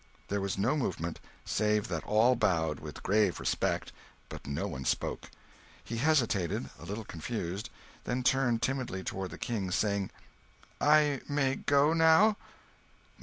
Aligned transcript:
There 0.29 0.41
was 0.41 0.57
no 0.57 0.75
movement, 0.75 1.19
save 1.45 1.87
that 1.89 2.03
all 2.05 2.35
bowed 2.35 2.79
with 2.79 3.03
grave 3.03 3.39
respect; 3.39 3.91
but 4.29 4.47
no 4.47 4.65
one 4.65 4.83
spoke. 4.83 5.29
He 5.83 5.97
hesitated, 5.97 6.71
a 6.79 6.85
little 6.85 7.05
confused, 7.05 7.69
then 8.05 8.23
turned 8.23 8.63
timidly 8.63 9.03
toward 9.03 9.29
the 9.29 9.37
King, 9.37 9.69
saying, 9.69 10.09
"I 10.81 11.21
may 11.29 11.53
go 11.57 11.93
now?" 11.93 12.35